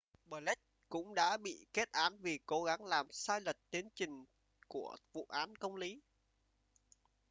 blake 0.29 0.61
cũng 0.89 1.13
đã 1.15 1.37
bị 1.37 1.65
kết 1.73 1.91
án 1.91 2.17
vì 2.19 2.39
cố 2.45 2.63
gắng 2.63 2.85
làm 2.85 3.07
sai 3.11 3.41
lệch 3.41 3.57
tiến 3.71 3.89
trình 3.95 4.25
của 4.67 4.97
vụ 5.13 5.25
án 5.29 5.55
công 5.55 5.75
lý 5.75 6.01